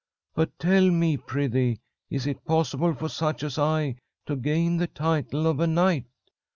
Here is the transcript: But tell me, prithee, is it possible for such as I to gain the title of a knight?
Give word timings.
But 0.33 0.57
tell 0.57 0.89
me, 0.89 1.15
prithee, 1.15 1.79
is 2.09 2.25
it 2.25 2.43
possible 2.43 2.95
for 2.95 3.07
such 3.07 3.43
as 3.43 3.59
I 3.59 3.97
to 4.25 4.35
gain 4.35 4.77
the 4.77 4.87
title 4.87 5.45
of 5.45 5.59
a 5.59 5.67
knight? 5.67 6.07